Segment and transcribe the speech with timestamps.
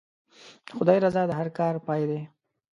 [0.65, 2.21] د خدای رضا د هر کار پای دی.